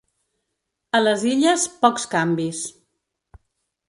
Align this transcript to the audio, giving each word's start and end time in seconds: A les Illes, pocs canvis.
A 0.99 1.01
les 1.07 1.25
Illes, 1.31 1.65
pocs 1.83 2.07
canvis. 2.15 2.63